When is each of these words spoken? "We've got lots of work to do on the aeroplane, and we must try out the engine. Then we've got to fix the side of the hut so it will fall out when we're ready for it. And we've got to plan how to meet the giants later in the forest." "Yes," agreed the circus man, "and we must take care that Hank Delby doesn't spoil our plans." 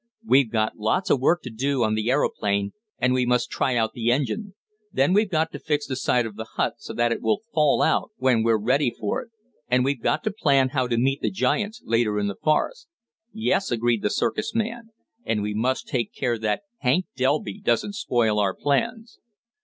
"We've 0.25 0.51
got 0.51 0.77
lots 0.77 1.11
of 1.11 1.19
work 1.21 1.43
to 1.43 1.51
do 1.51 1.83
on 1.83 1.93
the 1.93 2.09
aeroplane, 2.09 2.71
and 2.97 3.13
we 3.13 3.23
must 3.23 3.51
try 3.51 3.75
out 3.75 3.93
the 3.93 4.11
engine. 4.11 4.55
Then 4.91 5.13
we've 5.13 5.29
got 5.29 5.51
to 5.51 5.59
fix 5.59 5.85
the 5.85 5.95
side 5.95 6.25
of 6.25 6.37
the 6.37 6.47
hut 6.55 6.77
so 6.79 6.97
it 6.97 7.21
will 7.21 7.43
fall 7.53 7.83
out 7.83 8.09
when 8.17 8.41
we're 8.41 8.57
ready 8.57 8.89
for 8.99 9.21
it. 9.21 9.29
And 9.67 9.85
we've 9.85 10.01
got 10.01 10.23
to 10.23 10.31
plan 10.31 10.69
how 10.69 10.87
to 10.87 10.97
meet 10.97 11.21
the 11.21 11.29
giants 11.29 11.83
later 11.85 12.17
in 12.17 12.25
the 12.25 12.35
forest." 12.41 12.87
"Yes," 13.31 13.69
agreed 13.69 14.01
the 14.01 14.09
circus 14.09 14.55
man, 14.55 14.89
"and 15.23 15.43
we 15.43 15.53
must 15.53 15.87
take 15.87 16.15
care 16.15 16.39
that 16.39 16.63
Hank 16.79 17.05
Delby 17.15 17.59
doesn't 17.61 17.93
spoil 17.93 18.39
our 18.39 18.55
plans." 18.55 19.19